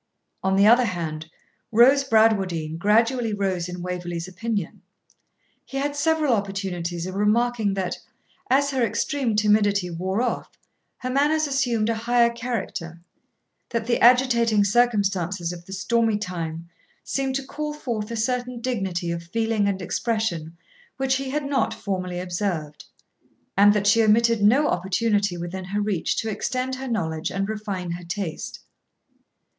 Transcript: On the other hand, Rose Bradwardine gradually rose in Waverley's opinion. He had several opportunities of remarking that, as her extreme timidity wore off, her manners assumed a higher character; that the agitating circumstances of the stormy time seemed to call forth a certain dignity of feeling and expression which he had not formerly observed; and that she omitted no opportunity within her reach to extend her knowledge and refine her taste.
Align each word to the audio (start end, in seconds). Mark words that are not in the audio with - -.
On 0.41 0.55
the 0.55 0.65
other 0.65 0.85
hand, 0.85 1.29
Rose 1.71 2.03
Bradwardine 2.03 2.77
gradually 2.79 3.33
rose 3.33 3.69
in 3.69 3.83
Waverley's 3.83 4.27
opinion. 4.27 4.81
He 5.63 5.77
had 5.77 5.95
several 5.95 6.33
opportunities 6.33 7.05
of 7.05 7.13
remarking 7.13 7.75
that, 7.75 7.99
as 8.49 8.71
her 8.71 8.81
extreme 8.81 9.35
timidity 9.35 9.91
wore 9.91 10.19
off, 10.23 10.49
her 10.97 11.09
manners 11.11 11.45
assumed 11.45 11.87
a 11.87 11.93
higher 11.93 12.31
character; 12.31 12.99
that 13.69 13.85
the 13.85 13.99
agitating 14.01 14.63
circumstances 14.63 15.53
of 15.53 15.67
the 15.67 15.71
stormy 15.71 16.17
time 16.17 16.67
seemed 17.03 17.35
to 17.35 17.45
call 17.45 17.71
forth 17.71 18.09
a 18.09 18.15
certain 18.15 18.59
dignity 18.59 19.11
of 19.11 19.21
feeling 19.21 19.67
and 19.67 19.83
expression 19.83 20.57
which 20.97 21.17
he 21.17 21.29
had 21.29 21.45
not 21.45 21.75
formerly 21.75 22.19
observed; 22.19 22.85
and 23.55 23.71
that 23.75 23.85
she 23.85 24.01
omitted 24.01 24.41
no 24.41 24.67
opportunity 24.67 25.37
within 25.37 25.65
her 25.65 25.79
reach 25.79 26.15
to 26.17 26.27
extend 26.27 26.73
her 26.73 26.87
knowledge 26.87 27.29
and 27.29 27.47
refine 27.47 27.91
her 27.91 28.03
taste. 28.03 28.61